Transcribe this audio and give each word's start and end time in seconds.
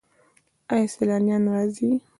آیا 0.73 0.87
سیلانیان 0.93 1.43
راځي؟ 1.53 1.89